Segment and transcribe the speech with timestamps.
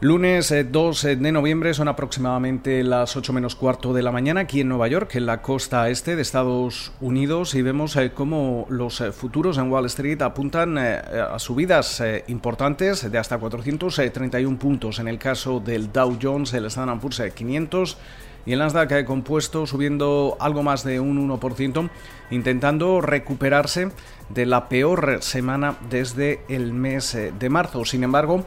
[0.00, 4.60] Lunes 2 eh, de noviembre son aproximadamente las 8 menos cuarto de la mañana aquí
[4.60, 9.00] en Nueva York, en la costa este de Estados Unidos, y vemos eh, cómo los
[9.00, 15.18] eh, futuros en Wall Street apuntan a subidas importantes de hasta 431 puntos en el
[15.18, 17.96] caso del Dow Jones, el Standard Poor's 500
[18.46, 21.90] y el Nasdaq compuesto subiendo algo más de un 1%,
[22.30, 23.90] intentando recuperarse
[24.28, 27.84] de la peor semana desde el mes de marzo.
[27.84, 28.44] Sin embargo,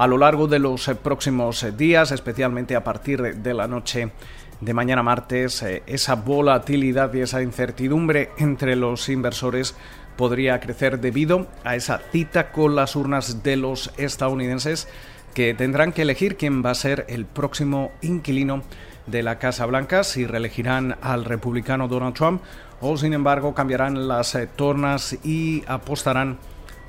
[0.00, 4.10] a lo largo de los eh, próximos eh, días, especialmente a partir de la noche
[4.58, 9.74] de mañana martes, eh, esa volatilidad y esa incertidumbre entre los inversores
[10.16, 14.88] podría crecer debido a esa cita con las urnas de los estadounidenses
[15.34, 18.62] que tendrán que elegir quién va a ser el próximo inquilino
[19.06, 22.40] de la Casa Blanca, si reelegirán al republicano Donald Trump
[22.80, 26.38] o sin embargo cambiarán las tornas y apostarán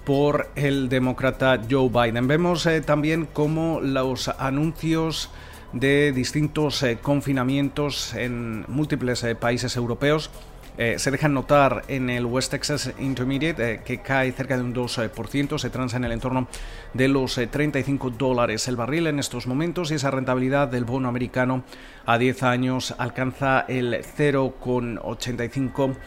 [0.06, 2.28] por el demócrata Joe Biden.
[2.28, 5.30] Vemos eh, también cómo los anuncios
[5.74, 10.30] de distintos eh, confinamientos en múltiples eh, países europeos
[10.98, 15.70] se dejan notar en el West Texas Intermediate, que cae cerca de un 2%, se
[15.70, 16.48] transa en el entorno
[16.94, 21.64] de los 35 dólares el barril en estos momentos y esa rentabilidad del bono americano
[22.08, 25.98] a 10 años alcanza el 0,85%.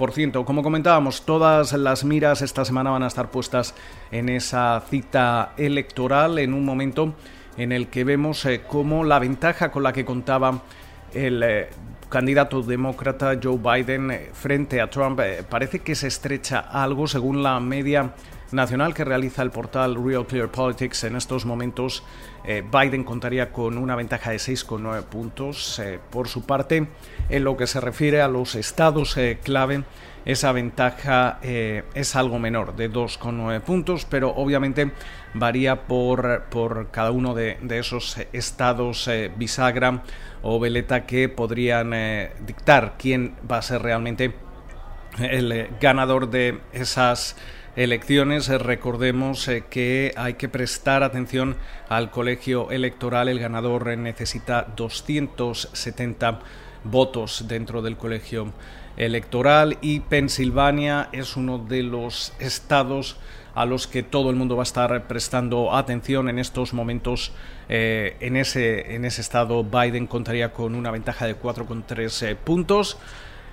[0.00, 3.74] Como comentábamos, todas las miras esta semana van a estar puestas
[4.10, 7.12] en esa cita electoral en un momento
[7.58, 10.62] en el que vemos eh, cómo la ventaja con la que contaba
[11.12, 11.68] el eh,
[12.08, 17.60] candidato demócrata Joe Biden eh, frente a Trump parece que se estrecha algo según la
[17.60, 18.14] media
[18.52, 22.02] nacional que realiza el portal Real Clear Politics en estos momentos,
[22.44, 25.78] eh, Biden contaría con una ventaja de 6,9 puntos.
[25.78, 26.88] Eh, por su parte,
[27.28, 29.84] en lo que se refiere a los estados eh, clave,
[30.26, 34.92] esa ventaja es algo menor, de 2,9 puntos, pero obviamente
[35.32, 40.02] varía por, por cada uno de, de esos estados bisagra
[40.42, 41.94] o veleta que podrían
[42.44, 44.34] dictar quién va a ser realmente
[45.18, 47.34] el ganador de esas
[47.76, 51.56] elecciones, eh, recordemos eh, que hay que prestar atención
[51.88, 53.28] al colegio electoral.
[53.28, 56.40] El ganador necesita 270
[56.84, 58.52] votos dentro del colegio
[58.96, 63.16] electoral y Pensilvania es uno de los estados
[63.54, 67.32] a los que todo el mundo va a estar prestando atención en estos momentos.
[67.68, 72.98] Eh, en, ese, en ese estado Biden contaría con una ventaja de 4,3 puntos.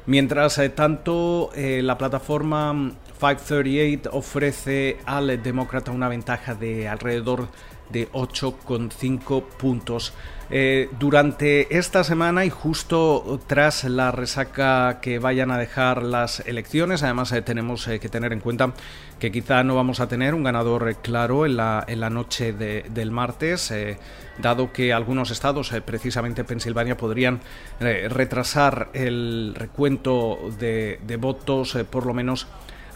[0.06, 7.48] Mientras tanto, la plataforma 538 ofrece al demócrata una ventaja de alrededor
[7.90, 10.14] de 8,5 puntos.
[10.50, 17.04] Eh, durante esta semana y justo tras la resaca que vayan a dejar las elecciones,
[17.04, 18.74] además eh, tenemos eh, que tener en cuenta
[19.20, 23.12] que quizá no vamos a tener un ganador claro en la, en la noche del
[23.12, 23.74] martes,
[24.38, 27.40] dado que algunos estados, precisamente Pensilvania, podrían
[27.80, 32.48] retrasar el recuento de, de votos por lo menos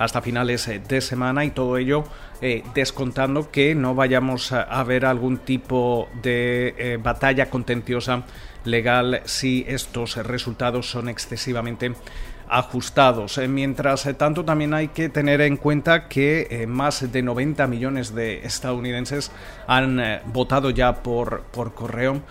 [0.01, 2.03] hasta finales eh, de semana y todo ello
[2.41, 8.23] eh, descontando que no vayamos a, ver algún tipo de eh, batalla contenciosa
[8.66, 11.94] legal si estos resultados son excesivamente
[12.50, 13.38] ajustados.
[13.47, 19.31] Mientras tanto, también hay que tener en cuenta que más de 90 millones de estadounidenses
[19.68, 22.22] han votado ya por, por correo,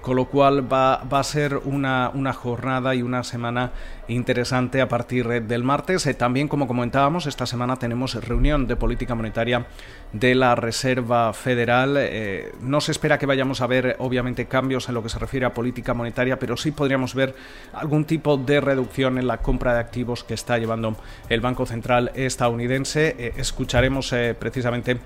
[0.00, 3.70] con lo cual va, va a ser una, una jornada y una semana
[4.10, 6.06] interesante a partir del martes.
[6.06, 9.66] Eh, también, como comentábamos, esta semana tenemos reunión de política monetaria
[10.12, 11.96] de la Reserva Federal.
[11.98, 15.46] Eh, no se espera que vayamos a ver, obviamente, cambios en lo que se refiere
[15.46, 17.34] a política monetaria, pero sí podríamos ver
[17.72, 20.96] algún tipo de reducción en la compra de activos que está llevando
[21.28, 23.14] el Banco Central estadounidense.
[23.18, 24.98] Eh, escucharemos precisamente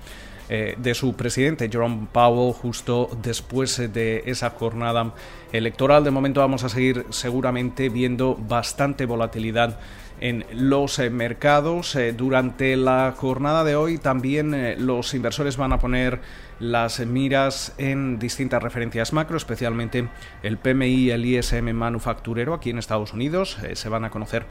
[0.47, 5.13] eh, de su presidente Jerome Powell justo después de esa jornada
[5.51, 6.03] electoral.
[6.03, 9.79] De momento vamos a seguir seguramente viendo bastante volatilidad
[10.21, 11.95] en los eh, mercados.
[11.95, 16.21] Eh, durante la jornada de hoy también los inversores van a poner
[16.59, 20.07] las miras en distintas referencias macro, especialmente
[20.43, 23.57] el PMI y el ISM manufacturero aquí en Estados Unidos.
[23.73, 24.45] se van a conocer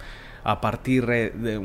[0.44, 1.60] a partir de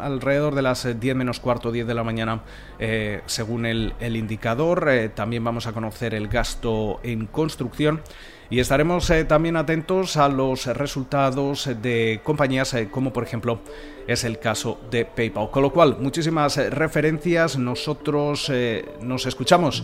[0.00, 2.42] alrededor de las 10 eh, menos cuarto, 10 de la mañana,
[2.78, 4.88] eh, según el, indicador.
[4.90, 8.02] Eh, también vamos a conocer el gasto en construcción.
[8.50, 13.60] Y estaremos también atentos a los resultados de compañías como por ejemplo
[14.06, 15.50] es el caso de PayPal.
[15.50, 17.56] Con lo cual, muchísimas referencias.
[17.56, 18.52] Nosotros
[19.00, 19.83] nos escuchamos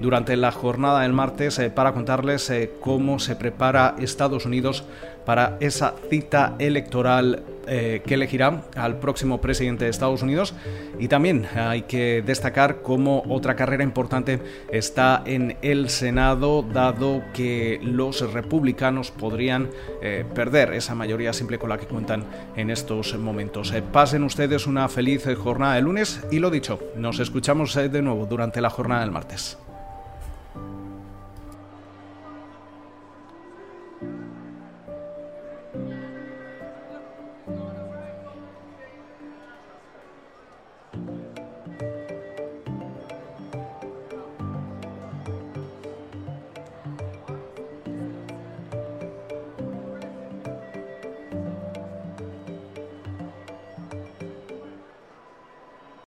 [0.00, 4.84] durante la jornada del martes para contarles cómo se prepara Estados Unidos
[5.24, 10.54] para esa cita electoral eh, que elegirá al próximo presidente de Estados Unidos.
[10.98, 14.40] Y también hay que destacar cómo otra carrera importante
[14.72, 19.68] está en el Senado, dado que los republicanos podrían
[20.02, 22.24] eh, perder esa mayoría simple con la que cuentan
[22.56, 23.72] en estos momentos.
[23.72, 28.26] Eh, pasen ustedes una feliz jornada de lunes y lo dicho, nos escuchamos de nuevo
[28.26, 29.58] durante la jornada del martes.